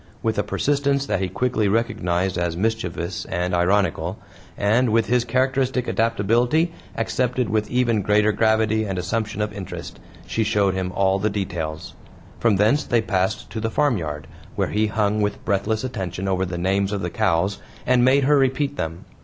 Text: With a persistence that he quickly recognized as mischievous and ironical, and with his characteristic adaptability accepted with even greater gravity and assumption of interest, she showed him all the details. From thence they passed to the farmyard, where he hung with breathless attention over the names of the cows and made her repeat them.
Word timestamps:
With 0.23 0.39
a 0.39 0.43
persistence 0.43 1.05
that 1.05 1.21
he 1.21 1.29
quickly 1.29 1.67
recognized 1.67 2.35
as 2.35 2.57
mischievous 2.57 3.23
and 3.25 3.53
ironical, 3.53 4.17
and 4.57 4.89
with 4.91 5.05
his 5.05 5.23
characteristic 5.23 5.87
adaptability 5.87 6.73
accepted 6.97 7.51
with 7.51 7.69
even 7.69 8.01
greater 8.01 8.31
gravity 8.31 8.83
and 8.83 8.97
assumption 8.97 9.41
of 9.43 9.53
interest, 9.53 9.99
she 10.25 10.43
showed 10.43 10.73
him 10.73 10.91
all 10.95 11.19
the 11.19 11.29
details. 11.29 11.93
From 12.39 12.55
thence 12.55 12.83
they 12.83 13.01
passed 13.03 13.51
to 13.51 13.59
the 13.59 13.69
farmyard, 13.69 14.25
where 14.55 14.69
he 14.69 14.87
hung 14.87 15.21
with 15.21 15.45
breathless 15.45 15.83
attention 15.83 16.27
over 16.27 16.47
the 16.47 16.57
names 16.57 16.91
of 16.91 17.01
the 17.03 17.11
cows 17.11 17.59
and 17.85 18.03
made 18.03 18.23
her 18.23 18.39
repeat 18.39 18.77
them. 18.77 19.05